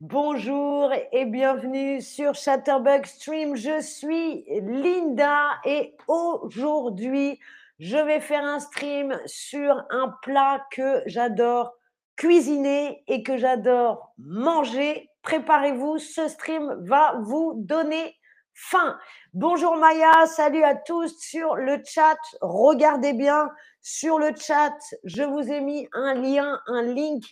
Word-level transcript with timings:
Bonjour 0.00 0.90
et 1.12 1.26
bienvenue 1.26 2.00
sur 2.00 2.34
Chatterbug 2.34 3.04
Stream. 3.04 3.54
Je 3.54 3.82
suis 3.82 4.46
Linda 4.48 5.60
et 5.66 5.94
aujourd'hui, 6.08 7.38
je 7.78 7.98
vais 7.98 8.20
faire 8.20 8.42
un 8.42 8.60
stream 8.60 9.20
sur 9.26 9.84
un 9.90 10.14
plat 10.22 10.64
que 10.72 11.02
j'adore 11.04 11.74
cuisiner 12.16 13.04
et 13.08 13.22
que 13.22 13.36
j'adore 13.36 14.14
manger. 14.16 15.10
Préparez-vous, 15.20 15.98
ce 15.98 16.28
stream 16.28 16.82
va 16.86 17.20
vous 17.20 17.52
donner 17.58 18.16
faim. 18.54 18.98
Bonjour 19.34 19.76
Maya, 19.76 20.24
salut 20.24 20.64
à 20.64 20.76
tous 20.76 21.14
sur 21.20 21.56
le 21.56 21.76
chat. 21.84 22.16
Regardez 22.40 23.12
bien 23.12 23.50
sur 23.82 24.18
le 24.18 24.34
chat, 24.34 24.72
je 25.04 25.24
vous 25.24 25.52
ai 25.52 25.60
mis 25.60 25.86
un 25.92 26.14
lien, 26.14 26.58
un 26.68 26.84
link 26.84 27.22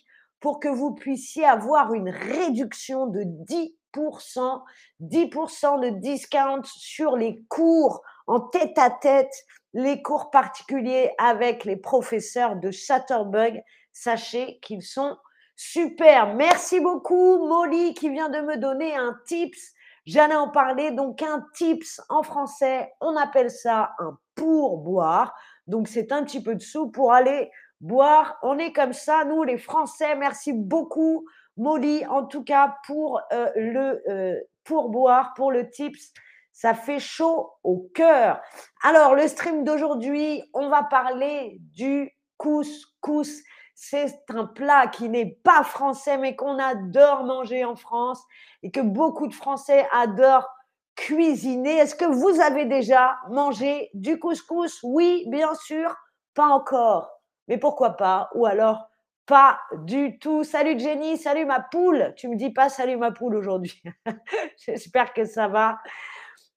pour 0.41 0.61
que 0.61 0.69
vous 0.69 0.95
puissiez 0.95 1.45
avoir 1.45 1.95
une 1.95 2.11
réduction 2.11 3.07
de 3.07 3.23
10%, 3.23 4.63
10% 5.01 5.81
de 5.81 5.89
discount 6.01 6.63
sur 6.65 7.17
les 7.17 7.43
cours 7.49 8.03
en 8.27 8.41
tête 8.41 8.79
à 8.79 8.91
tête, 8.91 9.33
les 9.75 10.03
cours 10.03 10.31
particuliers 10.31 11.13
avec 11.19 11.65
les 11.65 11.77
professeurs 11.77 12.57
de 12.57 12.71
Chatterbug. 12.71 13.63
Sachez 13.93 14.59
qu'ils 14.61 14.83
sont 14.83 15.17
super. 15.57 16.35
Merci 16.35 16.81
beaucoup, 16.81 17.47
Molly, 17.47 17.95
qui 17.95 18.11
vient 18.11 18.29
de 18.29 18.41
me 18.41 18.57
donner 18.57 18.95
un 18.95 19.19
tips. 19.27 19.73
J'allais 20.07 20.37
en 20.37 20.49
parler. 20.49 20.93
Donc, 20.93 21.21
un 21.23 21.45
tips 21.55 22.01
en 22.09 22.23
français, 22.23 22.93
on 23.01 23.17
appelle 23.17 23.51
ça 23.51 23.93
un 23.99 24.17
pourboire. 24.35 25.35
Donc, 25.67 25.89
c'est 25.89 26.13
un 26.13 26.25
petit 26.25 26.43
peu 26.43 26.55
de 26.55 26.63
sous 26.63 26.89
pour 26.89 27.13
aller 27.13 27.51
boire. 27.81 28.39
On 28.43 28.59
est 28.59 28.73
comme 28.73 28.93
ça, 28.93 29.25
nous 29.25 29.43
les 29.43 29.59
Français. 29.59 30.15
Merci 30.17 30.53
beaucoup, 30.53 31.27
Molly, 31.57 32.07
en 32.07 32.25
tout 32.25 32.45
cas, 32.45 32.77
pour 32.87 33.21
euh, 33.33 33.51
le 33.57 34.03
euh, 34.09 34.41
pourboire, 34.65 35.35
pour 35.35 35.53
le 35.53 35.71
tips. 35.71 36.13
Ça 36.53 36.75
fait 36.75 36.99
chaud 36.99 37.53
au 37.63 37.89
cœur. 37.95 38.41
Alors, 38.83 39.15
le 39.15 39.29
stream 39.29 39.63
d'aujourd'hui, 39.63 40.43
on 40.55 40.69
va 40.69 40.83
parler 40.83 41.59
du 41.75 42.11
couscous. 42.37 43.43
C'est 43.77 44.19
un 44.31 44.45
plat 44.45 44.89
qui 44.89 45.09
n'est 45.09 45.39
pas 45.45 45.63
français, 45.63 46.19
mais 46.19 46.35
qu'on 46.35 46.59
adore 46.59 47.23
manger 47.23 47.65
en 47.65 47.77
France 47.77 48.21
et 48.65 48.73
que 48.73 48.81
beaucoup 48.81 49.29
de 49.29 49.35
Français 49.35 49.87
adorent 49.93 50.49
cuisiner. 50.97 51.77
Est-ce 51.77 51.95
que 51.95 52.05
vous 52.05 52.41
avez 52.41 52.65
déjà 52.65 53.19
mangé 53.31 53.89
du 53.95 54.19
couscous? 54.19 54.81
Oui, 54.83 55.27
bien 55.29 55.55
sûr, 55.55 55.95
pas 56.35 56.49
encore 56.49 57.18
mais 57.49 57.59
pourquoi 57.59 57.97
pas? 57.97 58.31
Ou 58.35 58.47
alors, 58.47 58.89
pas 59.27 59.61
du 59.73 60.19
tout. 60.19 60.45
Salut 60.45 60.79
Jenny, 60.79 61.17
salut 61.17 61.45
ma 61.45 61.61
poule. 61.61 62.15
Tu 62.17 62.29
me 62.29 62.37
dis 62.37 62.51
pas 62.51 62.69
salut 62.69 62.97
ma 62.97 63.11
poule 63.11 63.35
aujourd'hui. 63.35 63.83
J'espère 64.67 65.13
que 65.13 65.25
ça 65.25 65.49
va. 65.49 65.79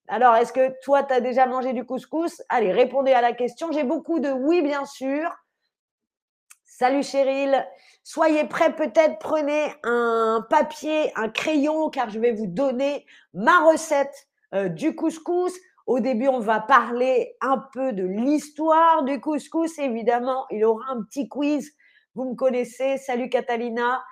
Alors, 0.08 0.36
est-ce 0.36 0.54
que 0.54 0.74
toi, 0.84 1.04
tu 1.04 1.14
as 1.14 1.22
déjà 1.22 1.46
mangé 1.46 1.74
du 1.74 1.86
couscous? 1.86 2.42
Allez, 2.50 2.72
répondez 2.72 3.14
à 3.14 3.22
la 3.22 3.34
question. 3.34 3.72
J'ai 3.72 3.84
beaucoup 3.84 4.20
de 4.20 4.30
oui, 4.30 4.62
bien 4.62 4.86
sûr. 4.86 5.30
Salut 6.66 7.04
Cheryl. 7.04 7.66
Soyez 8.04 8.46
prêts, 8.46 8.76
peut-être 8.76 9.20
prenez 9.20 9.74
un 9.84 10.46
papier, 10.50 11.12
un 11.16 11.30
crayon, 11.30 11.90
car 11.90 12.10
je 12.10 12.20
vais 12.20 12.32
vous 12.32 12.48
donner 12.48 13.06
ma 13.34 13.60
recette 13.60 14.28
euh, 14.54 14.70
du 14.70 14.96
couscous. 14.96 15.54
Au 15.88 16.00
début, 16.00 16.28
on 16.28 16.40
va 16.40 16.60
parler 16.60 17.36
un 17.42 17.58
peu 17.74 17.94
de 17.94 18.04
l'histoire 18.04 19.04
du 19.04 19.20
couscous. 19.20 19.78
Évidemment, 19.80 20.46
il 20.50 20.64
aura 20.64 20.92
un 20.92 21.04
petit 21.04 21.28
quiz. 21.28 21.72
Vous 22.16 22.26
me 22.26 22.36
connaissez. 22.36 22.98
Salut 22.98 23.30
Catalina. 23.30 24.04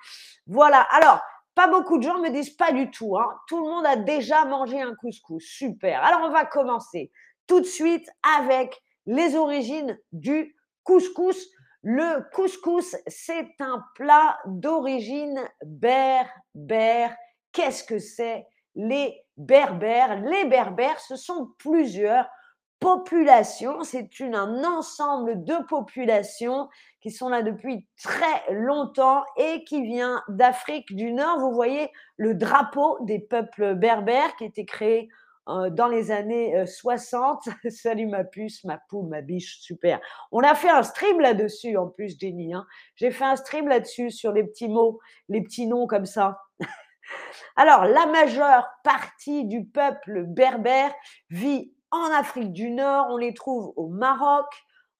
Voilà. 0.46 0.86
Alors, 0.90 1.20
pas 1.54 1.68
beaucoup 1.68 1.98
de 1.98 2.02
gens 2.02 2.18
me 2.18 2.30
disent 2.30 2.56
pas 2.56 2.72
du 2.72 2.90
tout. 2.90 3.16
Hein. 3.18 3.28
Tout 3.46 3.58
le 3.62 3.70
monde 3.70 3.86
a 3.86 3.96
déjà 3.96 4.44
mangé 4.44 4.80
un 4.80 4.94
couscous. 4.94 5.44
Super. 5.44 6.02
Alors, 6.02 6.22
on 6.24 6.30
va 6.30 6.44
commencer 6.44 7.10
tout 7.46 7.60
de 7.60 7.66
suite 7.66 8.08
avec 8.38 8.80
les 9.06 9.36
origines 9.36 9.98
du 10.12 10.56
couscous. 10.84 11.48
Le 11.82 12.28
couscous, 12.32 12.96
c'est 13.06 13.48
un 13.58 13.84
plat 13.94 14.38
d'origine 14.46 15.40
berbère. 15.64 17.16
Qu'est-ce 17.52 17.84
que 17.84 17.98
c'est? 17.98 18.46
Les 18.88 19.22
berbères. 19.36 20.20
Les 20.20 20.44
berbères, 20.46 21.00
ce 21.00 21.16
sont 21.16 21.50
plusieurs 21.58 22.26
populations. 22.78 23.82
C'est 23.84 24.08
un 24.20 24.64
ensemble 24.64 25.44
de 25.44 25.54
populations 25.68 26.68
qui 27.00 27.10
sont 27.10 27.28
là 27.28 27.42
depuis 27.42 27.86
très 28.02 28.52
longtemps 28.52 29.22
et 29.36 29.64
qui 29.64 29.82
vient 29.82 30.22
d'Afrique 30.28 30.94
du 30.94 31.12
Nord. 31.12 31.38
Vous 31.40 31.52
voyez 31.52 31.90
le 32.16 32.34
drapeau 32.34 32.98
des 33.02 33.18
peuples 33.18 33.74
berbères 33.74 34.34
qui 34.36 34.44
a 34.44 34.46
été 34.46 34.64
créé 34.64 35.08
euh, 35.48 35.68
dans 35.68 35.88
les 35.88 36.10
années 36.10 36.66
60. 36.66 37.48
Euh, 37.48 37.70
Salut 37.70 38.06
ma 38.06 38.24
puce, 38.24 38.64
ma 38.64 38.78
poule, 38.88 39.08
ma 39.08 39.20
biche, 39.20 39.60
super. 39.60 40.00
On 40.32 40.40
a 40.40 40.54
fait 40.54 40.70
un 40.70 40.82
stream 40.82 41.20
là-dessus 41.20 41.76
en 41.76 41.86
plus, 41.86 42.18
Jenny. 42.18 42.54
Hein. 42.54 42.66
J'ai 42.96 43.10
fait 43.10 43.24
un 43.24 43.36
stream 43.36 43.68
là-dessus 43.68 44.10
sur 44.10 44.32
les 44.32 44.44
petits 44.44 44.68
mots, 44.68 45.00
les 45.28 45.42
petits 45.42 45.66
noms 45.66 45.86
comme 45.86 46.06
ça. 46.06 46.40
Alors, 47.56 47.84
la 47.84 48.06
majeure 48.06 48.68
partie 48.84 49.44
du 49.44 49.64
peuple 49.64 50.24
berbère 50.24 50.92
vit 51.30 51.72
en 51.90 52.10
Afrique 52.12 52.52
du 52.52 52.70
Nord. 52.70 53.06
On 53.10 53.16
les 53.16 53.34
trouve 53.34 53.72
au 53.76 53.88
Maroc, 53.88 54.46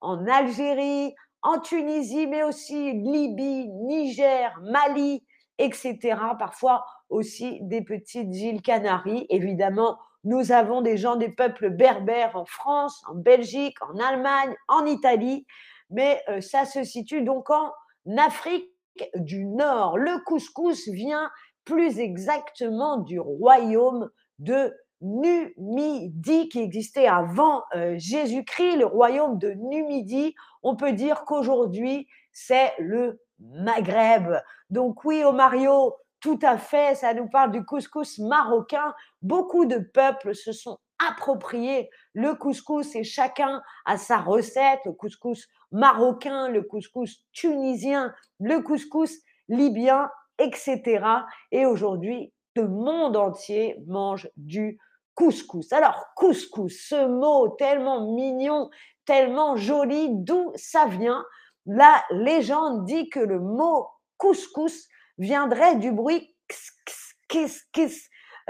en 0.01 0.27
Algérie, 0.27 1.15
en 1.43 1.59
Tunisie, 1.61 2.27
mais 2.27 2.43
aussi 2.43 2.93
Libye, 2.93 3.69
Niger, 3.69 4.59
Mali, 4.63 5.25
etc. 5.59 5.99
Parfois 6.39 6.85
aussi 7.09 7.59
des 7.63 7.83
petites 7.83 8.35
îles 8.35 8.63
Canaries. 8.63 9.27
Évidemment, 9.31 9.99
nous 10.25 10.53
avons 10.53 10.83
des 10.83 10.97
gens 10.97 11.17
des 11.17 11.31
peuples 11.31 11.71
berbères 11.71 12.37
en 12.37 12.45
France, 12.45 13.03
en 13.09 13.15
Belgique, 13.15 13.77
en 13.81 13.99
Allemagne, 13.99 14.55
en 14.69 14.85
Italie. 14.85 15.47
Mais 15.91 16.23
euh, 16.29 16.41
ça 16.41 16.65
se 16.65 16.85
situe 16.85 17.23
donc 17.23 17.51
en 17.51 17.73
Afrique 18.19 18.69
du 19.15 19.47
Nord. 19.47 19.99
Le 19.99 20.23
couscous 20.25 20.89
vient 20.89 21.31
plus 21.65 21.99
exactement 21.99 22.99
du 22.99 23.21
royaume 23.21 24.11
de 24.39 24.75
Numidie 25.03 26.51
qui 26.51 26.61
existait 26.61 27.07
avant 27.07 27.65
euh, 27.75 27.95
Jésus-Christ, 27.97 28.77
le 28.77 28.87
royaume 28.87 29.39
de 29.39 29.51
Numidie. 29.53 30.35
On 30.63 30.77
peut 30.77 30.93
dire 30.93 31.25
qu'aujourd'hui, 31.25 32.07
c'est 32.33 32.73
le 32.79 33.21
Maghreb. 33.39 34.35
Donc 34.69 35.05
oui, 35.05 35.25
au 35.25 35.33
Mario, 35.33 35.95
tout 36.21 36.39
à 36.43 36.59
fait, 36.59 36.95
ça 36.97 37.15
nous 37.15 37.29
parle 37.29 37.51
du 37.51 37.65
couscous 37.65 38.19
marocain. 38.19 38.95
Beaucoup 39.23 39.65
de 39.65 39.79
peuples 39.79 40.35
se 40.35 40.53
sont 40.53 40.79
appropriés 41.09 41.89
le 42.13 42.35
couscous 42.35 42.95
et 42.95 43.05
chacun 43.05 43.63
a 43.87 43.97
sa 43.97 44.19
recette, 44.19 44.81
le 44.85 44.93
couscous 44.93 45.49
marocain, 45.73 46.49
le 46.49 46.63
couscous 46.63 47.25
tunisien, 47.33 48.13
le 48.39 48.61
couscous 48.61 49.17
libyen 49.49 50.11
etc. 50.41 51.05
Et 51.53 51.67
aujourd'hui, 51.67 52.33
le 52.57 52.69
monde 52.69 53.17
entier 53.17 53.77
mange 53.87 54.29
du 54.37 54.79
couscous. 55.15 55.73
Alors, 55.73 56.07
couscous, 56.17 56.87
ce 56.89 57.07
mot 57.07 57.49
tellement 57.51 58.13
mignon, 58.13 58.71
tellement 59.05 59.57
joli, 59.57 60.09
d'où 60.11 60.53
ça 60.57 60.87
vient? 60.87 61.25
La 61.67 62.03
légende 62.11 62.85
dit 62.85 63.09
que 63.09 63.21
le 63.21 63.39
mot 63.39 63.87
couscous 64.17 64.89
viendrait 65.19 65.77
du 65.77 65.93
bruit 65.93 66.35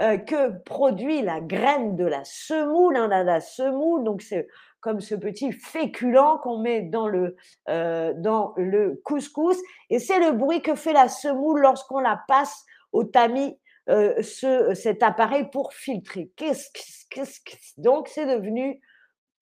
euh, 0.01 0.17
que 0.17 0.63
produit 0.63 1.21
la 1.21 1.41
graine 1.41 1.95
de 1.95 2.05
la 2.05 2.23
semoule. 2.23 2.97
Hein, 2.97 3.07
la 3.07 3.41
semoule, 3.41 4.03
donc 4.03 4.21
c'est 4.21 4.47
comme 4.81 4.99
ce 4.99 5.15
petit 5.15 5.51
féculent 5.51 6.39
qu'on 6.41 6.59
met 6.59 6.81
dans 6.81 7.07
le, 7.07 7.35
euh, 7.69 8.13
dans 8.17 8.53
le 8.57 8.99
couscous. 9.05 9.57
Et 9.89 9.99
c'est 9.99 10.19
le 10.19 10.33
bruit 10.33 10.61
que 10.61 10.75
fait 10.75 10.93
la 10.93 11.07
semoule 11.07 11.61
lorsqu'on 11.61 11.99
la 11.99 12.19
passe 12.27 12.65
au 12.91 13.03
tamis, 13.03 13.57
euh, 13.89 14.21
ce, 14.21 14.73
cet 14.73 15.03
appareil 15.03 15.49
pour 15.51 15.73
filtrer. 15.73 16.31
Donc, 17.77 18.07
c'est 18.07 18.25
devenu 18.25 18.81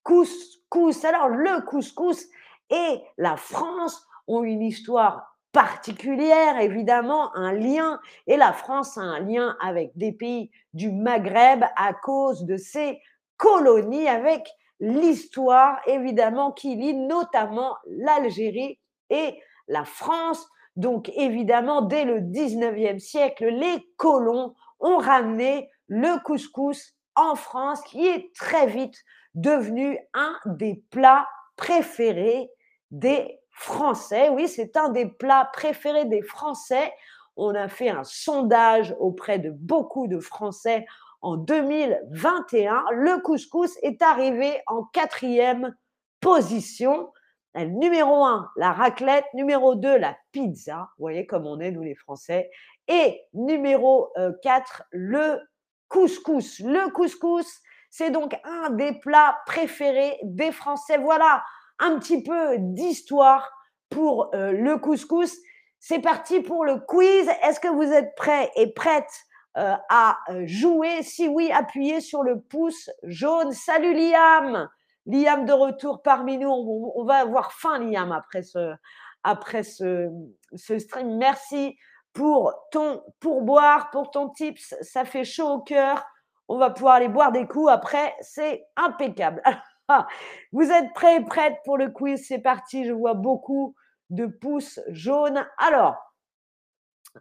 couscous. 0.03 1.03
Alors, 1.05 1.29
le 1.29 1.65
couscous 1.65 2.25
et 2.69 3.01
la 3.17 3.37
France 3.37 4.05
ont 4.27 4.43
une 4.43 4.61
histoire 4.61 5.37
particulière, 5.51 6.59
évidemment, 6.59 7.35
un 7.35 7.53
lien. 7.53 7.99
Et 8.27 8.37
la 8.37 8.53
France 8.53 8.97
a 8.97 9.01
un 9.01 9.19
lien 9.19 9.57
avec 9.61 9.91
des 9.95 10.11
pays 10.11 10.51
du 10.73 10.91
Maghreb 10.91 11.63
à 11.75 11.93
cause 11.93 12.45
de 12.45 12.57
ses 12.57 13.01
colonies 13.37 14.07
avec 14.07 14.47
l'histoire, 14.79 15.79
évidemment, 15.87 16.51
qui 16.51 16.75
lie 16.75 16.93
notamment 16.93 17.75
l'Algérie 17.87 18.79
et 19.09 19.39
la 19.67 19.85
France. 19.85 20.47
Donc, 20.75 21.09
évidemment, 21.15 21.81
dès 21.81 22.05
le 22.05 22.21
19e 22.21 22.99
siècle, 22.99 23.47
les 23.47 23.87
colons 23.97 24.55
ont 24.79 24.97
ramené 24.97 25.69
le 25.87 26.21
couscous 26.23 26.93
en 27.15 27.35
France, 27.35 27.81
qui 27.81 28.07
est 28.07 28.33
très 28.35 28.67
vite 28.67 29.03
devenu 29.35 29.97
un 30.13 30.35
des 30.45 30.81
plats 30.89 31.27
préférés 31.57 32.49
des 32.91 33.39
Français. 33.51 34.29
Oui, 34.29 34.47
c'est 34.47 34.77
un 34.77 34.89
des 34.89 35.05
plats 35.05 35.49
préférés 35.51 36.05
des 36.05 36.21
Français. 36.21 36.93
On 37.35 37.53
a 37.55 37.67
fait 37.67 37.89
un 37.89 38.03
sondage 38.03 38.95
auprès 38.99 39.39
de 39.39 39.49
beaucoup 39.49 40.07
de 40.07 40.19
Français 40.19 40.85
en 41.21 41.37
2021. 41.37 42.85
Le 42.91 43.21
couscous 43.21 43.77
est 43.81 44.01
arrivé 44.01 44.61
en 44.67 44.83
quatrième 44.83 45.75
position. 46.19 47.11
Numéro 47.55 48.23
un, 48.23 48.49
la 48.55 48.71
raclette. 48.71 49.25
Numéro 49.33 49.75
2, 49.75 49.97
la 49.97 50.15
pizza. 50.31 50.89
Vous 50.97 51.03
voyez 51.03 51.25
comme 51.25 51.45
on 51.47 51.59
est, 51.59 51.71
nous 51.71 51.83
les 51.83 51.95
Français. 51.95 52.49
Et 52.87 53.21
numéro 53.33 54.11
4, 54.43 54.81
euh, 54.81 54.83
le 54.91 55.39
couscous. 55.87 56.59
Le 56.59 56.91
couscous, 56.91 57.61
c'est 57.89 58.11
donc 58.11 58.35
un 58.43 58.69
des 58.71 58.93
plats 58.99 59.37
préférés 59.45 60.17
des 60.23 60.51
Français. 60.51 60.97
Voilà 60.97 61.43
un 61.79 61.97
petit 61.99 62.23
peu 62.23 62.57
d'histoire 62.57 63.51
pour 63.89 64.33
euh, 64.35 64.51
le 64.51 64.77
couscous. 64.77 65.35
C'est 65.79 65.99
parti 65.99 66.41
pour 66.41 66.65
le 66.65 66.79
quiz. 66.79 67.29
Est-ce 67.43 67.59
que 67.59 67.67
vous 67.67 67.91
êtes 67.91 68.15
prêts 68.15 68.51
et 68.55 68.71
prêtes 68.73 69.25
euh, 69.57 69.75
à 69.89 70.17
jouer 70.45 71.01
Si 71.01 71.27
oui, 71.27 71.51
appuyez 71.51 72.01
sur 72.01 72.23
le 72.23 72.39
pouce 72.39 72.89
jaune. 73.03 73.51
Salut 73.51 73.93
Liam 73.93 74.69
Liam 75.05 75.45
de 75.45 75.53
retour 75.53 76.01
parmi 76.03 76.37
nous. 76.37 76.49
On, 76.49 77.03
va 77.03 77.17
avoir 77.17 77.51
faim, 77.51 77.79
Liam, 77.79 78.11
après 78.11 78.43
ce, 78.43 78.75
après 79.23 79.63
ce, 79.63 80.11
stream. 80.55 81.17
Merci 81.17 81.77
pour 82.13 82.53
ton 82.71 83.03
pourboire, 83.19 83.89
pour 83.89 84.11
ton 84.11 84.29
tips. 84.29 84.75
Ça 84.81 85.05
fait 85.05 85.23
chaud 85.23 85.49
au 85.49 85.59
cœur. 85.61 86.05
On 86.47 86.57
va 86.57 86.69
pouvoir 86.69 86.95
aller 86.95 87.09
boire 87.09 87.31
des 87.31 87.47
coups 87.47 87.71
après. 87.71 88.15
C'est 88.21 88.65
impeccable. 88.75 89.41
Vous 90.51 90.69
êtes 90.69 90.93
prêts 90.93 91.17
et 91.17 91.25
prêtes 91.25 91.57
pour 91.65 91.77
le 91.77 91.89
quiz? 91.89 92.23
C'est 92.27 92.39
parti. 92.39 92.85
Je 92.85 92.93
vois 92.93 93.15
beaucoup 93.15 93.75
de 94.11 94.27
pouces 94.27 94.79
jaunes. 94.89 95.47
Alors, 95.57 95.95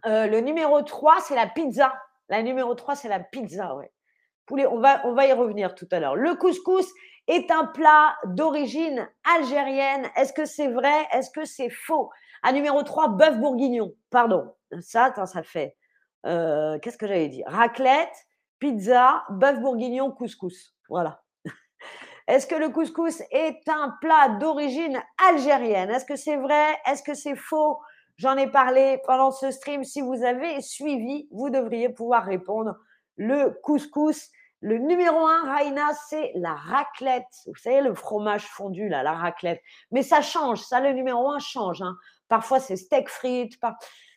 euh, 0.05 0.27
le 0.27 0.41
numéro 0.41 0.81
3, 0.81 1.21
c'est 1.21 1.35
la 1.35 1.47
pizza. 1.47 1.93
La 2.29 2.43
numéro 2.43 2.75
3, 2.75 2.95
c'est 2.95 3.09
la 3.09 3.19
pizza, 3.19 3.75
ouais. 3.75 3.91
Poulet, 4.45 4.67
on 4.67 4.79
va, 4.79 5.27
y 5.27 5.33
revenir 5.33 5.75
tout 5.75 5.87
à 5.91 5.99
l'heure. 5.99 6.15
Le 6.15 6.35
couscous 6.35 6.87
est 7.27 7.51
un 7.51 7.65
plat 7.65 8.15
d'origine 8.25 9.07
algérienne. 9.35 10.09
Est-ce 10.15 10.33
que 10.33 10.45
c'est 10.45 10.69
vrai? 10.69 11.07
Est-ce 11.11 11.29
que 11.31 11.45
c'est 11.45 11.69
faux? 11.69 12.09
À 12.41 12.51
numéro 12.51 12.81
3, 12.81 13.09
bœuf 13.09 13.37
bourguignon. 13.37 13.93
Pardon. 14.09 14.55
Ça, 14.81 15.13
ça 15.25 15.43
fait. 15.43 15.75
Euh, 16.25 16.79
qu'est-ce 16.79 16.97
que 16.97 17.07
j'avais 17.07 17.29
dit 17.29 17.43
Raclette, 17.45 18.15
pizza, 18.59 19.23
bœuf 19.29 19.59
bourguignon, 19.59 20.11
couscous. 20.11 20.75
Voilà. 20.87 21.21
Est-ce 22.27 22.47
que 22.47 22.55
le 22.55 22.69
couscous 22.69 23.21
est 23.31 23.67
un 23.67 23.95
plat 24.01 24.37
d'origine 24.39 25.01
algérienne? 25.29 25.89
Est-ce 25.89 26.05
que 26.05 26.15
c'est 26.15 26.37
vrai? 26.37 26.77
Est-ce 26.85 27.03
que 27.03 27.13
c'est 27.13 27.35
faux? 27.35 27.79
J'en 28.19 28.35
ai 28.35 28.47
parlé 28.47 28.99
pendant 29.05 29.31
ce 29.31 29.49
stream. 29.49 29.85
Si 29.85 30.01
vous 30.01 30.25
avez 30.25 30.61
suivi, 30.61 31.29
vous 31.31 31.49
devriez 31.49 31.87
pouvoir 31.87 32.25
répondre. 32.25 32.75
Le 33.15 33.57
couscous, 33.63 34.29
le 34.59 34.77
numéro 34.77 35.25
un, 35.25 35.49
Raina, 35.49 35.93
c'est 36.09 36.33
la 36.35 36.53
raclette. 36.53 37.23
Vous 37.47 37.55
savez, 37.55 37.79
le 37.79 37.93
fromage 37.95 38.43
fondu, 38.43 38.89
là, 38.89 39.03
la 39.03 39.13
raclette. 39.13 39.61
Mais 39.91 40.03
ça 40.03 40.21
change. 40.21 40.59
Ça, 40.59 40.81
le 40.81 40.91
numéro 40.91 41.31
un 41.31 41.39
change. 41.39 41.81
Hein. 41.81 41.95
Parfois, 42.27 42.59
c'est 42.59 42.75
steak 42.75 43.07
frites. 43.07 43.57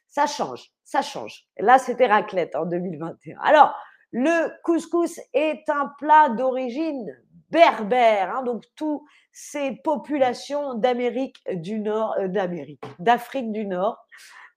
Ça 0.09 0.27
change, 0.27 0.73
ça 0.83 1.01
change. 1.01 1.45
Là, 1.59 1.79
c'était 1.79 2.07
raclette 2.07 2.57
en 2.57 2.67
2021. 2.67 3.39
Alors, 3.41 3.73
le 4.11 4.53
couscous 4.65 5.21
est 5.33 5.63
un 5.69 5.93
plat 6.01 6.29
d'origine 6.31 7.17
berbère, 7.53 8.35
hein, 8.35 8.43
donc 8.43 8.65
toutes 8.75 9.03
ces 9.31 9.77
populations 9.85 10.75
d'Amérique 10.75 11.41
du 11.53 11.79
Nord, 11.79 12.17
euh, 12.19 12.29
d'Amérique, 12.29 12.83
d'Afrique 12.99 13.53
du 13.53 13.67
Nord. 13.67 13.99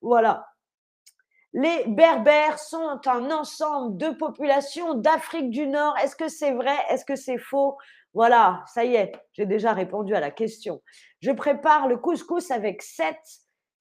Voilà. 0.02 0.48
Les 1.54 1.86
berbères 1.88 2.58
sont 2.60 3.00
un 3.06 3.32
ensemble 3.32 3.98
de 3.98 4.10
populations 4.10 4.94
d'Afrique 4.96 5.50
du 5.50 5.68
Nord. 5.68 5.98
Est-ce 6.00 6.16
que 6.16 6.28
c'est 6.28 6.52
vrai? 6.52 6.76
Est-ce 6.90 7.06
que 7.06 7.16
c'est 7.16 7.38
faux? 7.38 7.78
Voilà, 8.14 8.64
ça 8.68 8.86
y 8.86 8.96
est, 8.96 9.12
j'ai 9.34 9.46
déjà 9.46 9.74
répondu 9.74 10.16
à 10.16 10.22
la 10.22 10.32
question. 10.32 10.82
Je 11.22 11.32
prépare 11.32 11.88
le 11.90 11.98
couscous 11.98 12.50
avec 12.50 12.82
sept 12.82 13.20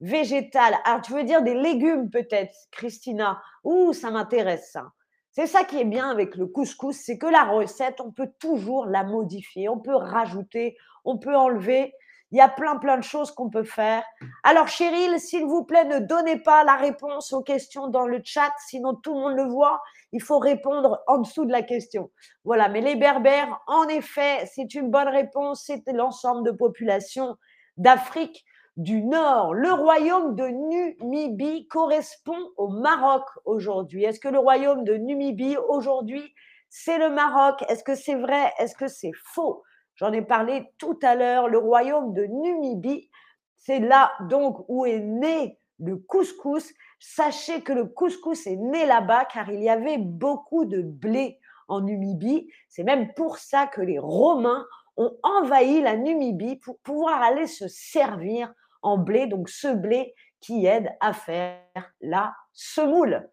végétal. 0.00 0.74
Alors, 0.84 1.02
tu 1.02 1.12
veux 1.12 1.22
dire 1.22 1.42
des 1.42 1.54
légumes 1.54 2.10
peut-être, 2.10 2.54
Christina? 2.72 3.40
Ouh, 3.62 3.92
ça 3.92 4.10
m'intéresse 4.10 4.70
ça. 4.72 4.86
C'est 5.34 5.48
ça 5.48 5.64
qui 5.64 5.80
est 5.80 5.84
bien 5.84 6.08
avec 6.10 6.36
le 6.36 6.46
couscous, 6.46 6.96
c'est 6.96 7.18
que 7.18 7.26
la 7.26 7.42
recette, 7.42 8.00
on 8.00 8.12
peut 8.12 8.30
toujours 8.38 8.86
la 8.86 9.02
modifier, 9.02 9.68
on 9.68 9.80
peut 9.80 9.96
rajouter, 9.96 10.76
on 11.04 11.18
peut 11.18 11.34
enlever. 11.34 11.92
Il 12.30 12.38
y 12.38 12.40
a 12.40 12.48
plein, 12.48 12.76
plein 12.76 12.98
de 12.98 13.02
choses 13.02 13.32
qu'on 13.32 13.50
peut 13.50 13.64
faire. 13.64 14.04
Alors, 14.44 14.68
Cheryl, 14.68 15.18
s'il 15.18 15.44
vous 15.44 15.64
plaît, 15.64 15.84
ne 15.86 15.98
donnez 15.98 16.38
pas 16.38 16.62
la 16.62 16.76
réponse 16.76 17.32
aux 17.32 17.42
questions 17.42 17.88
dans 17.88 18.06
le 18.06 18.20
chat, 18.24 18.52
sinon 18.68 18.94
tout 18.94 19.12
le 19.14 19.20
monde 19.20 19.36
le 19.36 19.44
voit. 19.44 19.82
Il 20.12 20.22
faut 20.22 20.38
répondre 20.38 21.02
en 21.08 21.18
dessous 21.18 21.44
de 21.44 21.52
la 21.52 21.62
question. 21.62 22.12
Voilà, 22.44 22.68
mais 22.68 22.80
les 22.80 22.94
berbères, 22.94 23.60
en 23.66 23.88
effet, 23.88 24.48
c'est 24.54 24.74
une 24.74 24.90
bonne 24.90 25.08
réponse. 25.08 25.64
C'est 25.66 25.82
l'ensemble 25.92 26.46
de 26.46 26.52
population 26.52 27.36
d'Afrique 27.76 28.44
du 28.76 29.02
Nord. 29.02 29.54
Le 29.54 29.72
royaume 29.72 30.34
de 30.34 30.46
Numibie 30.48 31.68
correspond 31.68 32.50
au 32.56 32.68
Maroc 32.68 33.24
aujourd'hui. 33.44 34.04
Est-ce 34.04 34.20
que 34.20 34.28
le 34.28 34.38
royaume 34.38 34.84
de 34.84 34.94
Numibie 34.94 35.56
aujourd'hui, 35.68 36.34
c'est 36.68 36.98
le 36.98 37.10
Maroc? 37.10 37.62
Est-ce 37.68 37.84
que 37.84 37.94
c'est 37.94 38.16
vrai? 38.16 38.52
Est-ce 38.58 38.74
que 38.74 38.88
c'est 38.88 39.12
faux? 39.32 39.62
J'en 39.96 40.12
ai 40.12 40.22
parlé 40.22 40.72
tout 40.78 40.98
à 41.02 41.14
l'heure. 41.14 41.48
Le 41.48 41.58
royaume 41.58 42.14
de 42.14 42.24
Numibie, 42.24 43.10
c'est 43.56 43.78
là 43.78 44.12
donc 44.28 44.64
où 44.68 44.86
est 44.86 45.00
né 45.00 45.58
le 45.78 45.96
couscous. 45.96 46.72
Sachez 46.98 47.60
que 47.62 47.72
le 47.72 47.86
couscous 47.86 48.46
est 48.46 48.56
né 48.56 48.86
là-bas 48.86 49.26
car 49.26 49.50
il 49.50 49.62
y 49.62 49.68
avait 49.68 49.98
beaucoup 49.98 50.64
de 50.64 50.82
blé 50.82 51.38
en 51.68 51.80
Numibie. 51.80 52.50
C'est 52.68 52.84
même 52.84 53.14
pour 53.14 53.38
ça 53.38 53.66
que 53.68 53.80
les 53.80 53.98
Romains 53.98 54.66
ont 54.96 55.16
envahi 55.22 55.80
la 55.80 55.96
Numibie 55.96 56.56
pour 56.56 56.78
pouvoir 56.80 57.22
aller 57.22 57.46
se 57.46 57.68
servir 57.68 58.52
en 58.84 58.98
blé, 58.98 59.26
donc 59.26 59.48
ce 59.48 59.68
blé 59.68 60.14
qui 60.40 60.66
aide 60.66 60.90
à 61.00 61.12
faire 61.12 61.58
la 62.00 62.34
semoule. 62.52 63.28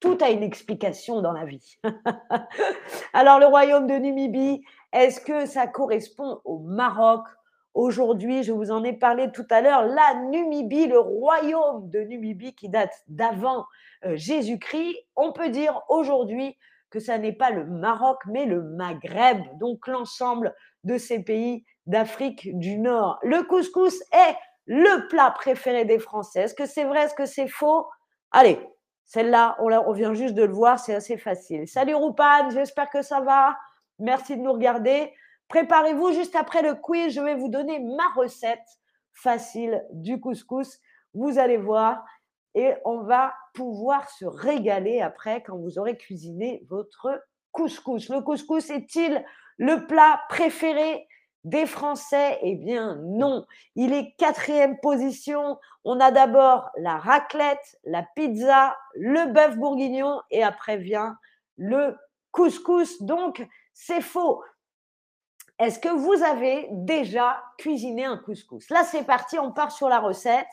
Tout 0.00 0.18
a 0.20 0.30
une 0.30 0.42
explication 0.42 1.20
dans 1.22 1.32
la 1.32 1.44
vie. 1.44 1.78
Alors 3.12 3.38
le 3.38 3.46
royaume 3.46 3.86
de 3.86 3.94
Numibie, 3.94 4.64
est-ce 4.92 5.20
que 5.20 5.46
ça 5.46 5.68
correspond 5.68 6.40
au 6.44 6.58
Maroc? 6.58 7.24
Aujourd'hui, 7.74 8.42
je 8.42 8.52
vous 8.52 8.70
en 8.70 8.82
ai 8.82 8.92
parlé 8.92 9.30
tout 9.30 9.46
à 9.48 9.60
l'heure, 9.60 9.84
la 9.86 10.14
Numibie, 10.28 10.86
le 10.86 10.98
royaume 10.98 11.88
de 11.88 12.00
Numibie 12.00 12.54
qui 12.54 12.68
date 12.68 12.92
d'avant 13.08 13.64
euh, 14.04 14.16
Jésus-Christ, 14.16 14.96
on 15.16 15.32
peut 15.32 15.50
dire 15.50 15.80
aujourd'hui 15.88 16.58
que 16.90 17.00
ça 17.00 17.16
n'est 17.16 17.32
pas 17.32 17.50
le 17.50 17.64
Maroc, 17.64 18.18
mais 18.26 18.44
le 18.44 18.62
Maghreb, 18.62 19.42
donc 19.58 19.86
l'ensemble 19.86 20.54
de 20.84 20.98
ces 20.98 21.20
pays 21.20 21.64
d'Afrique 21.86 22.58
du 22.58 22.78
Nord. 22.78 23.18
Le 23.22 23.42
couscous 23.44 24.02
est 24.12 24.36
le 24.66 25.08
plat 25.08 25.30
préféré 25.30 25.84
des 25.84 25.98
Français. 25.98 26.42
Est-ce 26.42 26.54
que 26.54 26.66
c'est 26.66 26.84
vrai 26.84 27.04
Est-ce 27.04 27.14
que 27.14 27.26
c'est 27.26 27.48
faux? 27.48 27.86
Allez, 28.30 28.58
celle-là, 29.04 29.56
on, 29.58 29.92
vient 29.92 30.14
juste 30.14 30.34
de 30.34 30.44
le 30.44 30.52
voir, 30.52 30.78
c'est 30.78 30.94
assez 30.94 31.18
facile. 31.18 31.68
Salut 31.68 31.94
Roupan, 31.94 32.50
j'espère 32.50 32.88
que 32.88 33.02
ça 33.02 33.20
va. 33.20 33.56
Merci 33.98 34.36
de 34.36 34.42
nous 34.42 34.52
regarder. 34.52 35.12
Préparez-vous 35.48 36.12
juste 36.12 36.34
après 36.34 36.62
le 36.62 36.74
quiz, 36.74 37.12
je 37.12 37.20
vais 37.20 37.34
vous 37.34 37.48
donner 37.48 37.78
ma 37.80 38.08
recette 38.16 38.66
facile 39.12 39.84
du 39.92 40.18
couscous. 40.18 40.78
Vous 41.14 41.38
allez 41.38 41.58
voir 41.58 42.04
et 42.54 42.72
on 42.84 43.02
va 43.02 43.34
pouvoir 43.54 44.08
se 44.08 44.24
régaler 44.24 45.00
après 45.00 45.42
quand 45.42 45.58
vous 45.58 45.78
aurez 45.78 45.96
cuisiné 45.96 46.64
votre 46.70 47.22
couscous. 47.50 48.08
Le 48.08 48.22
couscous 48.22 48.70
est-il 48.70 49.22
le 49.58 49.86
plat 49.86 50.22
préféré 50.28 51.06
des 51.44 51.66
Français 51.66 52.38
Eh 52.42 52.54
bien 52.54 52.96
non, 53.02 53.46
il 53.74 53.92
est 53.92 54.14
quatrième 54.16 54.78
position. 54.78 55.58
On 55.84 56.00
a 56.00 56.10
d'abord 56.10 56.70
la 56.76 56.98
raclette, 56.98 57.78
la 57.84 58.04
pizza, 58.14 58.76
le 58.94 59.32
bœuf 59.32 59.56
bourguignon 59.56 60.20
et 60.30 60.42
après 60.42 60.76
vient 60.76 61.18
le 61.56 61.96
couscous. 62.30 63.02
Donc 63.02 63.46
c'est 63.74 64.00
faux. 64.00 64.42
Est-ce 65.58 65.78
que 65.78 65.88
vous 65.88 66.22
avez 66.24 66.68
déjà 66.70 67.42
cuisiné 67.58 68.04
un 68.04 68.16
couscous? 68.16 68.70
Là 68.70 68.84
c'est 68.84 69.04
parti, 69.04 69.38
on 69.38 69.52
part 69.52 69.72
sur 69.72 69.88
la 69.88 70.00
recette. 70.00 70.48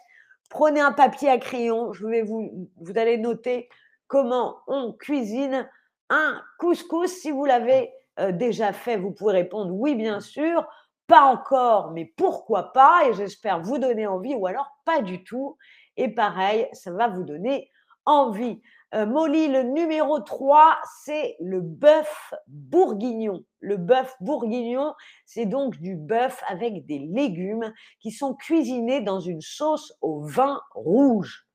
Prenez 0.50 0.80
un 0.80 0.92
papier 0.92 1.30
à 1.30 1.38
crayon, 1.38 1.94
je 1.94 2.08
vais 2.08 2.24
vous, 2.24 2.70
vous 2.82 2.98
allez 2.98 3.18
noter 3.18 3.70
comment 4.08 4.58
on 4.68 4.94
cuisine 4.94 5.70
un 6.10 6.42
couscous. 6.58 7.12
Si 7.12 7.32
vous 7.32 7.46
l'avez 7.46 7.94
euh, 8.20 8.32
déjà 8.32 8.74
fait, 8.74 8.98
vous 8.98 9.12
pouvez 9.12 9.34
répondre 9.34 9.72
oui, 9.74 9.96
bien 9.96 10.20
sûr. 10.20 10.68
Pas 11.10 11.24
encore, 11.24 11.92
mais 11.92 12.06
pourquoi 12.06 12.72
pas 12.72 13.08
Et 13.08 13.14
j'espère 13.14 13.62
vous 13.62 13.80
donner 13.80 14.06
envie, 14.06 14.36
ou 14.36 14.46
alors 14.46 14.78
pas 14.86 15.02
du 15.02 15.24
tout. 15.24 15.58
Et 15.98 16.08
pareil, 16.08 16.70
ça 16.72 16.92
va 16.92 17.08
vous 17.08 17.24
donner 17.24 17.72
envie. 18.06 18.62
Euh, 18.94 19.08
Molly, 19.08 19.48
le 19.48 19.64
numéro 19.64 20.20
3, 20.20 20.78
c'est 21.04 21.36
le 21.40 21.62
bœuf 21.62 22.32
bourguignon. 22.46 23.44
Le 23.60 23.78
bœuf 23.78 24.16
bourguignon, 24.22 24.94
c'est 25.26 25.48
donc 25.48 25.78
du 25.78 25.96
bœuf 25.96 26.44
avec 26.48 26.86
des 26.86 27.00
légumes 27.00 27.74
qui 28.02 28.12
sont 28.12 28.36
cuisinés 28.36 29.02
dans 29.02 29.20
une 29.20 29.42
sauce 29.42 29.92
au 30.02 30.22
vin 30.22 30.62
rouge. 30.76 31.48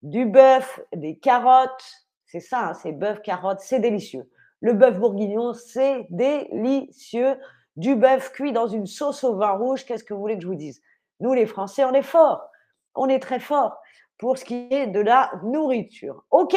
du 0.00 0.24
bœuf, 0.24 0.80
des 0.94 1.18
carottes. 1.18 1.84
C'est 2.24 2.40
ça, 2.40 2.68
hein, 2.68 2.74
c'est 2.74 2.92
bœuf, 2.92 3.20
carottes, 3.20 3.60
c'est 3.60 3.80
délicieux. 3.80 4.30
Le 4.60 4.72
bœuf 4.72 4.98
bourguignon, 4.98 5.52
c'est 5.52 6.06
délicieux. 6.08 7.36
Du 7.76 7.94
bœuf 7.94 8.32
cuit 8.32 8.52
dans 8.52 8.66
une 8.66 8.86
sauce 8.86 9.22
au 9.24 9.36
vin 9.36 9.52
rouge, 9.52 9.84
qu'est-ce 9.84 10.04
que 10.04 10.14
vous 10.14 10.20
voulez 10.20 10.36
que 10.36 10.42
je 10.42 10.48
vous 10.48 10.54
dise? 10.54 10.80
Nous, 11.20 11.32
les 11.32 11.46
Français, 11.46 11.84
on 11.84 11.92
est 11.92 12.02
forts. 12.02 12.48
On 12.94 13.08
est 13.08 13.20
très 13.20 13.40
forts 13.40 13.78
pour 14.18 14.38
ce 14.38 14.44
qui 14.44 14.68
est 14.70 14.86
de 14.86 15.00
la 15.00 15.30
nourriture. 15.42 16.24
Ok, 16.30 16.56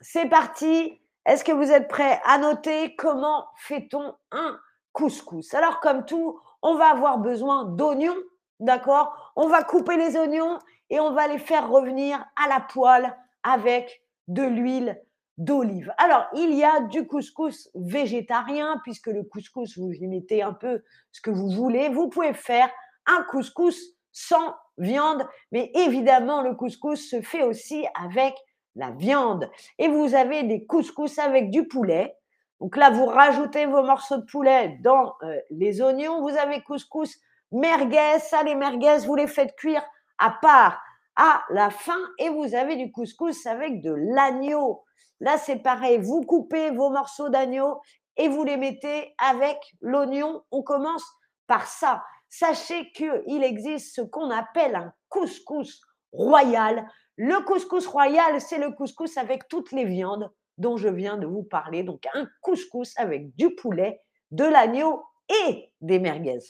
c'est 0.00 0.28
parti. 0.28 1.00
Est-ce 1.26 1.44
que 1.44 1.52
vous 1.52 1.70
êtes 1.70 1.88
prêts 1.88 2.20
à 2.24 2.38
noter 2.38 2.94
comment 2.96 3.46
fait-on 3.56 4.14
un 4.30 4.58
couscous? 4.92 5.54
Alors, 5.54 5.80
comme 5.80 6.04
tout, 6.04 6.40
on 6.62 6.76
va 6.76 6.90
avoir 6.90 7.18
besoin 7.18 7.64
d'oignons, 7.64 8.16
d'accord? 8.60 9.32
On 9.34 9.48
va 9.48 9.64
couper 9.64 9.96
les 9.96 10.16
oignons 10.16 10.58
et 10.90 11.00
on 11.00 11.12
va 11.12 11.26
les 11.26 11.38
faire 11.38 11.68
revenir 11.68 12.24
à 12.42 12.48
la 12.48 12.60
poêle 12.60 13.16
avec 13.42 14.02
de 14.28 14.42
l'huile 14.42 15.00
d'olive. 15.44 15.92
Alors, 15.98 16.26
il 16.34 16.54
y 16.54 16.64
a 16.64 16.80
du 16.80 17.06
couscous 17.06 17.68
végétarien, 17.74 18.80
puisque 18.84 19.08
le 19.08 19.24
couscous, 19.24 19.78
vous 19.78 19.92
y 19.92 20.06
mettez 20.06 20.42
un 20.42 20.52
peu 20.52 20.82
ce 21.10 21.20
que 21.20 21.30
vous 21.30 21.50
voulez. 21.50 21.88
Vous 21.88 22.08
pouvez 22.08 22.32
faire 22.32 22.70
un 23.06 23.22
couscous 23.24 23.94
sans 24.12 24.54
viande, 24.78 25.26
mais 25.50 25.70
évidemment, 25.74 26.42
le 26.42 26.54
couscous 26.54 27.08
se 27.08 27.20
fait 27.22 27.42
aussi 27.42 27.84
avec 27.94 28.34
la 28.76 28.90
viande. 28.90 29.50
Et 29.78 29.88
vous 29.88 30.14
avez 30.14 30.44
des 30.44 30.64
couscous 30.64 31.18
avec 31.18 31.50
du 31.50 31.66
poulet. 31.66 32.14
Donc 32.60 32.76
là, 32.76 32.90
vous 32.90 33.06
rajoutez 33.06 33.66
vos 33.66 33.82
morceaux 33.82 34.18
de 34.18 34.24
poulet 34.24 34.78
dans 34.82 35.14
euh, 35.22 35.36
les 35.50 35.82
oignons. 35.82 36.22
Vous 36.22 36.36
avez 36.36 36.62
couscous 36.62 37.18
merguez. 37.50 38.18
Ça, 38.20 38.42
les 38.44 38.54
merguez, 38.54 38.98
vous 39.06 39.16
les 39.16 39.26
faites 39.26 39.56
cuire 39.56 39.82
à 40.18 40.30
part 40.40 40.80
à 41.16 41.42
la 41.50 41.70
fin. 41.70 41.98
Et 42.18 42.28
vous 42.28 42.54
avez 42.54 42.76
du 42.76 42.90
couscous 42.92 43.46
avec 43.46 43.82
de 43.82 43.92
l'agneau. 43.92 44.84
Là, 45.20 45.38
c'est 45.38 45.62
pareil. 45.62 45.98
Vous 45.98 46.22
coupez 46.22 46.70
vos 46.70 46.90
morceaux 46.90 47.28
d'agneau 47.28 47.80
et 48.16 48.28
vous 48.28 48.44
les 48.44 48.56
mettez 48.56 49.14
avec 49.18 49.58
l'oignon. 49.80 50.42
On 50.50 50.62
commence 50.62 51.04
par 51.46 51.66
ça. 51.66 52.02
Sachez 52.28 52.90
qu'il 52.92 53.44
existe 53.44 53.94
ce 53.94 54.00
qu'on 54.00 54.30
appelle 54.30 54.74
un 54.74 54.92
couscous 55.08 55.80
royal. 56.12 56.86
Le 57.16 57.44
couscous 57.44 57.86
royal, 57.86 58.40
c'est 58.40 58.58
le 58.58 58.70
couscous 58.72 59.16
avec 59.16 59.48
toutes 59.48 59.72
les 59.72 59.84
viandes 59.84 60.30
dont 60.58 60.76
je 60.76 60.88
viens 60.88 61.18
de 61.18 61.26
vous 61.26 61.42
parler. 61.42 61.82
Donc 61.82 62.06
un 62.14 62.26
couscous 62.40 62.94
avec 62.96 63.34
du 63.36 63.54
poulet, 63.54 64.00
de 64.30 64.44
l'agneau 64.44 65.02
et 65.46 65.70
des 65.80 65.98
merguez. 65.98 66.40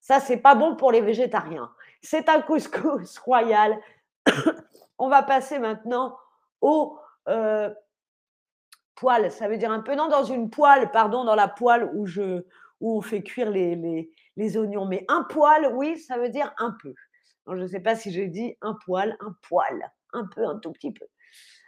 Ça, 0.00 0.20
c'est 0.20 0.36
pas 0.36 0.54
bon 0.54 0.76
pour 0.76 0.92
les 0.92 1.00
végétariens. 1.00 1.68
C'est 2.06 2.28
un 2.28 2.40
couscous 2.40 3.18
royal. 3.24 3.80
On 4.98 5.08
va 5.08 5.24
passer 5.24 5.58
maintenant 5.58 6.16
au 6.60 6.98
euh, 7.28 7.68
poêle. 8.94 9.32
Ça 9.32 9.48
veut 9.48 9.58
dire 9.58 9.72
un 9.72 9.80
peu 9.80 9.96
non 9.96 10.08
dans 10.08 10.22
une 10.22 10.48
poêle, 10.48 10.90
pardon, 10.92 11.24
dans 11.24 11.34
la 11.34 11.48
poêle 11.48 11.90
où 11.94 12.06
je 12.06 12.44
on 12.80 13.00
fait 13.00 13.22
cuire 13.22 13.50
les, 13.50 14.56
oignons. 14.56 14.86
Mais 14.86 15.04
un 15.08 15.24
poêle, 15.24 15.72
oui, 15.74 15.98
ça 15.98 16.18
veut 16.18 16.28
dire 16.28 16.54
un 16.58 16.76
peu. 16.80 16.94
je 17.48 17.54
ne 17.54 17.66
sais 17.66 17.80
pas 17.80 17.96
si 17.96 18.12
je 18.12 18.22
dis 18.22 18.56
un 18.60 18.76
poêle, 18.84 19.16
un 19.20 19.34
poil, 19.48 19.90
un 20.12 20.26
peu, 20.26 20.46
un 20.46 20.58
tout 20.58 20.72
petit 20.72 20.92
peu. 20.92 21.06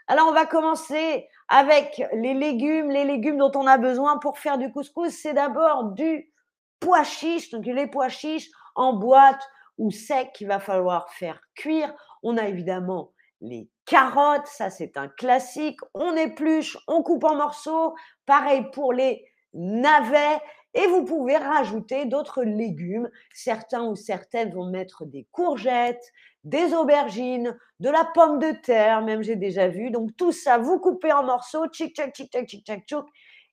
Alors, 0.06 0.28
on 0.28 0.32
va 0.32 0.46
commencer 0.46 1.26
avec 1.48 2.02
les 2.12 2.34
légumes. 2.34 2.90
Les 2.90 3.04
légumes 3.04 3.38
dont 3.38 3.52
on 3.56 3.66
a 3.66 3.78
besoin 3.78 4.18
pour 4.18 4.38
faire 4.38 4.58
du 4.58 4.70
couscous, 4.70 5.10
c'est 5.10 5.32
d'abord 5.32 5.84
du 5.92 6.32
pois 6.78 7.02
chiche, 7.02 7.50
donc 7.50 7.66
les 7.66 7.86
pois 7.88 8.08
chiches 8.08 8.50
en 8.76 8.92
boîte 8.92 9.42
ou 9.78 9.90
sec 9.90 10.32
qu'il 10.34 10.48
va 10.48 10.60
falloir 10.60 11.10
faire 11.10 11.40
cuire. 11.54 11.94
On 12.22 12.36
a 12.36 12.46
évidemment 12.48 13.12
les 13.40 13.68
carottes, 13.86 14.46
ça 14.46 14.70
c'est 14.70 14.96
un 14.96 15.08
classique. 15.08 15.78
On 15.94 16.14
épluche, 16.16 16.76
on 16.88 17.02
coupe 17.02 17.24
en 17.24 17.36
morceaux. 17.36 17.94
Pareil 18.26 18.64
pour 18.72 18.92
les 18.92 19.24
navets. 19.54 20.40
Et 20.74 20.86
vous 20.86 21.04
pouvez 21.04 21.36
rajouter 21.36 22.04
d'autres 22.04 22.44
légumes. 22.44 23.08
Certains 23.32 23.84
ou 23.84 23.96
certaines 23.96 24.52
vont 24.52 24.70
mettre 24.70 25.06
des 25.06 25.26
courgettes, 25.32 26.12
des 26.44 26.74
aubergines, 26.74 27.58
de 27.80 27.88
la 27.88 28.04
pomme 28.14 28.38
de 28.38 28.52
terre, 28.62 29.02
même 29.02 29.22
j'ai 29.22 29.36
déjà 29.36 29.68
vu. 29.68 29.90
Donc 29.90 30.10
tout 30.16 30.32
ça, 30.32 30.58
vous 30.58 30.78
coupez 30.78 31.12
en 31.12 31.24
morceaux, 31.24 31.66
tchic 31.68 31.94
tchac 31.96 32.14
tchic 32.14 32.30
tchac 32.30 32.46
tchic 32.46 32.64
tchac 32.64 32.86
tchouk, 32.86 33.06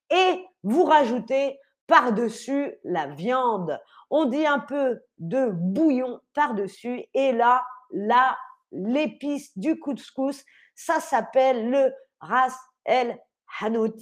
et 0.10 0.46
vous 0.64 0.84
rajoutez 0.84 1.58
par-dessus 1.88 2.76
la 2.84 3.08
viande. 3.08 3.80
On 4.10 4.26
dit 4.26 4.46
un 4.46 4.60
peu 4.60 5.02
de 5.18 5.50
bouillon 5.50 6.20
par-dessus, 6.34 7.06
et 7.14 7.32
là, 7.32 7.64
là, 7.92 8.38
l'épice 8.72 9.58
du 9.58 9.80
couscous, 9.80 10.44
ça 10.76 11.00
s'appelle 11.00 11.70
le 11.70 11.94
ras 12.20 12.56
el 12.86 13.18
hanout. 13.62 13.96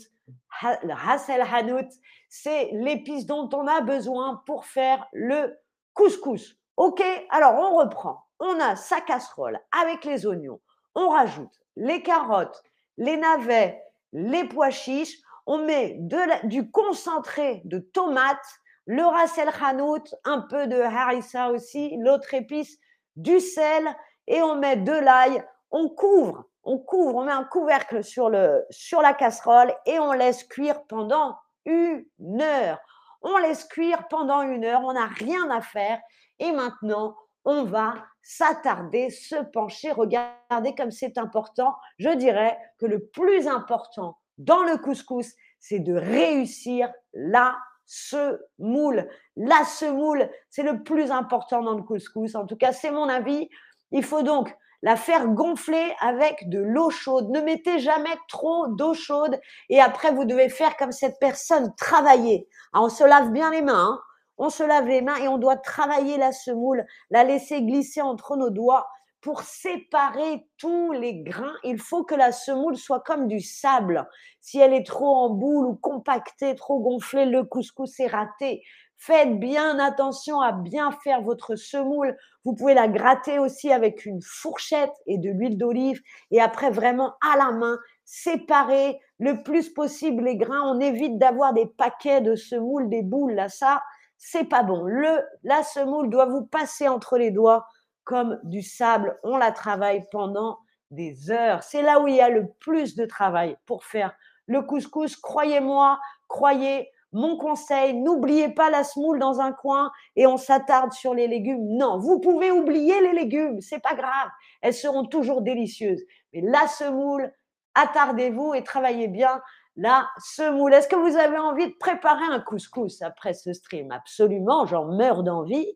Ras 0.62 1.28
el 1.30 1.42
hanout, 1.42 1.90
c'est 2.30 2.70
l'épice 2.74 3.26
dont 3.26 3.50
on 3.54 3.68
a 3.68 3.82
besoin 3.82 4.42
pour 4.46 4.66
faire 4.66 5.08
le 5.14 5.56
couscous. 5.94 6.58
Ok, 6.78 7.04
alors 7.30 7.56
on 7.56 7.78
reprend. 7.78 8.26
On 8.40 8.60
a 8.60 8.76
sa 8.76 9.02
casserole 9.02 9.60
avec 9.72 10.04
les 10.06 10.26
oignons. 10.26 10.60
On 10.96 11.10
rajoute 11.10 11.60
les 11.76 12.02
carottes, 12.02 12.64
les 12.98 13.18
navets, 13.18 13.84
les 14.12 14.46
pois 14.48 14.70
chiches. 14.70 15.18
On 15.46 15.66
met 15.66 16.00
du 16.44 16.72
concentré 16.72 17.62
de 17.66 17.80
tomates, 17.80 18.60
le 18.86 19.04
ras 19.04 19.38
el 19.38 19.50
hanout, 19.62 20.04
un 20.26 20.42
peu 20.42 20.68
de 20.68 20.80
harissa 20.80 21.50
aussi, 21.52 21.96
l'autre 21.98 22.34
épice, 22.34 22.78
du 23.16 23.40
sel 23.40 23.96
et 24.28 24.42
on 24.42 24.56
met 24.56 24.78
de 24.78 24.92
l'ail. 24.92 25.44
On 25.72 25.90
couvre, 25.90 26.46
on 26.64 26.78
couvre, 26.78 27.16
on 27.16 27.24
met 27.26 27.32
un 27.32 27.44
couvercle 27.44 28.04
sur, 28.04 28.32
sur 28.70 29.02
la 29.02 29.14
casserole 29.14 29.74
et 29.86 30.00
on 30.00 30.12
laisse 30.12 30.44
cuire 30.44 30.84
pendant 30.88 31.38
une 31.66 32.06
heure. 32.42 32.80
On 33.22 33.38
laisse 33.38 33.66
cuire 33.66 34.08
pendant 34.10 34.42
une 34.42 34.66
heure, 34.66 34.82
on 34.84 34.94
n'a 34.94 35.08
rien 35.08 35.50
à 35.50 35.62
faire. 35.62 36.00
Et 36.40 36.52
maintenant, 36.52 37.16
on 37.46 37.64
va 37.64 37.94
s'attarder, 38.22 39.10
se 39.10 39.36
pencher, 39.36 39.92
regarder 39.92 40.76
comme 40.78 40.92
c'est 40.92 41.18
important. 41.18 41.76
Je 42.00 42.10
dirais 42.10 42.58
que 42.80 42.86
le 42.86 43.06
plus 43.08 43.48
important 43.48 44.18
dans 44.38 44.64
le 44.64 44.78
couscous, 44.78 45.34
c'est 45.60 45.80
de 45.80 45.94
réussir 45.94 46.92
la 47.14 47.56
semoule. 47.86 49.08
La 49.36 49.64
semoule, 49.66 50.30
c'est 50.50 50.64
le 50.64 50.84
plus 50.84 51.12
important 51.12 51.62
dans 51.62 51.76
le 51.76 51.84
couscous. 51.84 52.36
En 52.36 52.46
tout 52.46 52.56
cas, 52.56 52.72
c'est 52.72 52.92
mon 52.92 53.10
avis. 53.10 53.50
Il 53.92 54.04
faut 54.04 54.24
donc 54.24 54.56
la 54.84 54.98
faire 54.98 55.28
gonfler 55.30 55.96
avec 56.02 56.50
de 56.50 56.60
l'eau 56.60 56.90
chaude. 56.90 57.30
Ne 57.30 57.42
mettez 57.42 57.80
jamais 57.80 58.16
trop 58.28 58.68
d'eau 58.68 58.94
chaude 58.94 59.40
et 59.70 59.80
après 59.80 60.12
vous 60.12 60.26
devez 60.26 60.50
faire 60.50 60.76
comme 60.78 60.92
cette 60.92 61.20
personne, 61.20 61.74
travailler. 61.78 62.48
Ah, 62.74 62.82
on 62.84 62.90
se 62.90 63.04
lave 63.04 63.32
bien 63.32 63.50
les 63.50 63.62
mains, 63.62 63.92
hein. 63.92 64.02
on 64.38 64.50
se 64.50 64.62
lave 64.62 64.88
les 64.88 65.02
mains 65.02 65.16
et 65.18 65.30
on 65.30 65.38
doit 65.38 65.56
travailler 65.56 66.18
la 66.18 66.34
semoule, 66.34 66.86
la 67.12 67.24
laisser 67.24 67.62
glisser 67.62 68.02
entre 68.02 68.36
nos 68.36 68.50
doigts 68.50 68.88
pour 69.24 69.42
séparer 69.42 70.46
tous 70.58 70.92
les 70.92 71.16
grains. 71.16 71.56
Il 71.64 71.80
faut 71.80 72.04
que 72.04 72.14
la 72.14 72.34
semoule 72.34 72.76
soit 72.76 73.00
comme 73.00 73.28
du 73.28 73.40
sable. 73.40 74.06
Si 74.42 74.60
elle 74.60 74.74
est 74.74 74.86
trop 74.86 75.16
en 75.16 75.30
boule 75.30 75.66
ou 75.66 75.76
compactée, 75.76 76.56
trop 76.56 76.80
gonflée, 76.80 77.26
le 77.26 77.46
couscous 77.46 78.00
est 78.02 78.08
raté. 78.08 78.64
Faites 78.98 79.40
bien 79.40 79.80
attention 79.80 80.42
à 80.42 80.52
bien 80.52 80.92
faire 81.04 81.22
votre 81.22 81.56
semoule. 81.56 82.18
Vous 82.44 82.54
pouvez 82.54 82.74
la 82.74 82.90
gratter 82.90 83.40
aussi 83.40 83.72
avec 83.72 84.06
une 84.06 84.22
fourchette 84.22 84.94
et 85.08 85.18
de 85.18 85.30
l'huile 85.30 85.58
d'olive. 85.58 86.02
Et 86.32 86.42
après, 86.42 86.70
vraiment 86.70 87.14
à 87.22 87.38
la 87.38 87.52
main, 87.52 87.80
séparer 88.04 89.00
le 89.20 89.42
plus 89.42 89.70
possible 89.70 90.26
les 90.26 90.36
grains. 90.36 90.64
On 90.66 90.82
évite 90.82 91.18
d'avoir 91.18 91.54
des 91.54 91.66
paquets 91.66 92.20
de 92.20 92.36
semoule, 92.36 92.90
des 92.90 93.04
boules. 93.04 93.36
Là, 93.36 93.48
ça, 93.48 93.82
c'est 94.18 94.46
pas 94.46 94.64
bon. 94.64 94.84
Le, 94.84 95.22
la 95.44 95.64
semoule 95.64 96.10
doit 96.10 96.26
vous 96.26 96.46
passer 96.46 96.90
entre 96.90 97.18
les 97.18 97.32
doigts 97.32 97.66
comme 98.04 98.40
du 98.44 98.62
sable. 98.62 99.20
On 99.24 99.38
la 99.38 99.52
travaille 99.52 100.06
pendant 100.12 100.60
des 100.92 101.32
heures. 101.32 101.64
C'est 101.64 101.82
là 101.82 102.00
où 102.00 102.08
il 102.08 102.16
y 102.16 102.22
a 102.22 102.30
le 102.30 102.48
plus 102.60 102.96
de 102.96 103.06
travail 103.06 103.58
pour 103.66 103.84
faire 103.84 104.14
le 104.48 104.62
couscous. 104.62 105.16
Croyez-moi, 105.16 106.00
croyez 106.28 106.90
mon 107.14 107.38
conseil, 107.38 107.94
n'oubliez 107.94 108.50
pas 108.50 108.72
la 108.72 108.84
semoule 108.84 109.20
dans 109.20 109.40
un 109.40 109.52
coin 109.52 109.92
et 110.16 110.26
on 110.26 110.38
s'attarde 110.38 110.92
sur 110.94 111.14
les 111.14 111.28
légumes. 111.28 111.78
Non, 111.78 112.00
vous 112.00 112.20
pouvez 112.20 112.52
oublier 112.52 113.00
les 113.02 113.14
légumes, 113.14 113.62
c'est 113.62 113.82
pas 113.82 113.94
grave, 113.94 114.30
elles 114.62 114.74
seront 114.74 115.06
toujours 115.06 115.44
délicieuses. 115.44 116.02
Mais 116.34 116.42
la 116.42 116.68
semoule, 116.68 117.32
attardez-vous 117.76 118.56
et 118.56 118.64
travaillez 118.64 119.08
bien 119.08 119.42
la 119.76 120.10
semoule. 120.18 120.74
Est-ce 120.74 120.88
que 120.88 120.96
vous 120.96 121.16
avez 121.16 121.38
envie 121.38 121.68
de 121.68 121.76
préparer 121.80 122.26
un 122.32 122.40
couscous 122.40 123.02
après 123.04 123.34
ce 123.34 123.54
stream? 123.54 123.92
Absolument, 123.92 124.66
j'en 124.66 124.86
meurs 124.86 125.24
d'envie. 125.24 125.68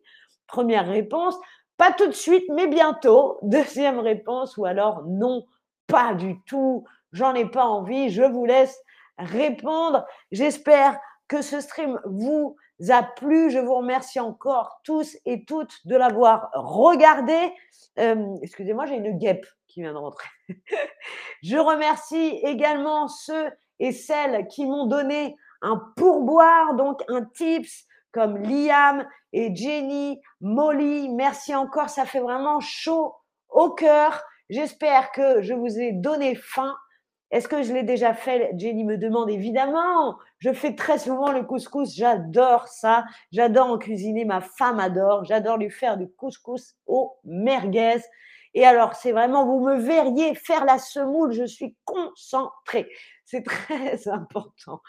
Première 0.48 0.88
réponse, 0.88 1.38
pas 1.78 1.92
tout 1.92 2.06
de 2.06 2.12
suite, 2.12 2.44
mais 2.52 2.66
bientôt. 2.66 3.38
Deuxième 3.42 4.00
réponse, 4.00 4.58
ou 4.58 4.66
alors 4.66 5.04
non, 5.06 5.46
pas 5.86 6.12
du 6.12 6.38
tout, 6.42 6.84
j'en 7.12 7.34
ai 7.34 7.46
pas 7.46 7.64
envie, 7.64 8.10
je 8.10 8.22
vous 8.22 8.44
laisse 8.44 8.78
répondre. 9.16 10.04
J'espère 10.30 10.98
que 11.28 11.40
ce 11.40 11.60
stream 11.60 11.98
vous 12.04 12.56
a 12.88 13.02
plu. 13.02 13.50
Je 13.50 13.58
vous 13.58 13.74
remercie 13.74 14.20
encore 14.20 14.80
tous 14.84 15.16
et 15.24 15.44
toutes 15.44 15.86
de 15.86 15.96
l'avoir 15.96 16.50
regardé. 16.54 17.52
Euh, 17.98 18.36
excusez-moi, 18.42 18.86
j'ai 18.86 18.96
une 18.96 19.18
guêpe 19.18 19.46
qui 19.66 19.82
vient 19.82 19.92
de 19.92 19.98
rentrer. 19.98 20.28
Je 21.42 21.56
remercie 21.56 22.40
également 22.42 23.08
ceux 23.08 23.50
et 23.78 23.92
celles 23.92 24.46
qui 24.48 24.66
m'ont 24.66 24.86
donné 24.86 25.36
un 25.62 25.76
pourboire, 25.96 26.74
donc 26.74 27.02
un 27.08 27.24
tips 27.24 27.86
comme 28.12 28.38
Liam 28.38 29.06
et 29.32 29.54
Jenny, 29.54 30.20
Molly. 30.40 31.08
Merci 31.10 31.54
encore, 31.54 31.90
ça 31.90 32.04
fait 32.04 32.20
vraiment 32.20 32.60
chaud 32.60 33.14
au 33.48 33.70
cœur. 33.70 34.22
J'espère 34.50 35.12
que 35.12 35.42
je 35.42 35.54
vous 35.54 35.78
ai 35.78 35.92
donné 35.92 36.34
faim. 36.34 36.74
Est-ce 37.30 37.46
que 37.46 37.62
je 37.62 37.74
l'ai 37.74 37.82
déjà 37.82 38.14
fait? 38.14 38.52
Jenny 38.56 38.84
me 38.84 38.96
demande 38.96 39.28
évidemment. 39.28 40.16
Je 40.38 40.50
fais 40.52 40.74
très 40.74 40.98
souvent 40.98 41.30
le 41.30 41.42
couscous, 41.42 41.94
j'adore 41.94 42.68
ça. 42.68 43.04
J'adore 43.32 43.66
en 43.66 43.78
cuisiner, 43.78 44.24
ma 44.24 44.40
femme 44.40 44.80
adore. 44.80 45.24
J'adore 45.24 45.58
lui 45.58 45.70
faire 45.70 45.98
du 45.98 46.08
couscous 46.08 46.74
au 46.86 47.18
merguez. 47.24 48.00
Et 48.54 48.64
alors, 48.64 48.94
c'est 48.94 49.12
vraiment, 49.12 49.44
vous 49.44 49.60
me 49.60 49.76
verriez 49.76 50.34
faire 50.34 50.64
la 50.64 50.78
semoule, 50.78 51.32
je 51.32 51.44
suis 51.44 51.76
concentrée. 51.84 52.88
C'est 53.26 53.42
très 53.44 54.08
important. 54.08 54.80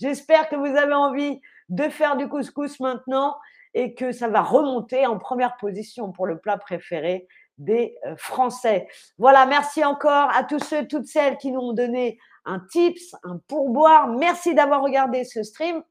J'espère 0.00 0.48
que 0.48 0.54
vous 0.54 0.76
avez 0.76 0.94
envie 0.94 1.40
de 1.68 1.88
faire 1.88 2.16
du 2.16 2.28
couscous 2.28 2.78
maintenant 2.78 3.34
et 3.74 3.94
que 3.94 4.12
ça 4.12 4.28
va 4.28 4.42
remonter 4.42 5.06
en 5.06 5.18
première 5.18 5.56
position 5.56 6.12
pour 6.12 6.26
le 6.26 6.38
plat 6.38 6.58
préféré 6.58 7.26
des 7.58 7.96
euh, 8.06 8.16
Français. 8.16 8.88
Voilà, 9.18 9.46
merci 9.46 9.84
encore 9.84 10.30
à 10.30 10.44
tous 10.44 10.58
ceux, 10.58 10.86
toutes 10.86 11.06
celles 11.06 11.38
qui 11.38 11.52
nous 11.52 11.60
ont 11.60 11.72
donné 11.72 12.18
un 12.44 12.60
tips, 12.60 13.14
un 13.22 13.38
pourboire. 13.48 14.08
Merci 14.08 14.54
d'avoir 14.54 14.82
regardé 14.82 15.24
ce 15.24 15.42
stream. 15.42 15.82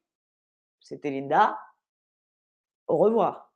C'était 0.79 1.11
Linda. 1.11 1.57
Au 2.87 2.97
revoir. 2.97 3.53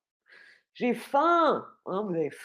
J'ai 0.73 0.93
faim. 0.93 1.65
Hein, 1.85 2.07
avez 2.09 2.29